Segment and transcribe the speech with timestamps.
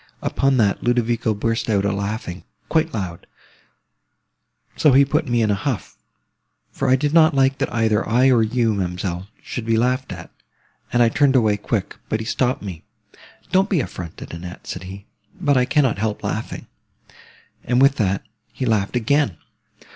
[0.23, 3.27] Upon that, Ludovico burst out a laughing, quite loud;
[4.75, 5.95] so he put me in a huff,
[6.71, 10.31] for I did not like that either I or you, ma'amselle, should be laughed at;
[10.91, 12.83] and I turned away quick, but he stopped me.
[13.51, 15.05] 'Don't be affronted, Annette,' said he,
[15.39, 16.65] 'but I cannot help laughing;'
[17.63, 19.37] and with that he laughed again.